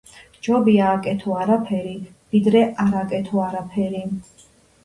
ჯობია 0.45 0.85
აკეთო 0.93 1.35
არაფერი 1.41 1.93
ვიდრე 2.33 2.65
არ 2.87 2.99
აკეთო 3.05 3.45
არაფერი. 3.49 4.03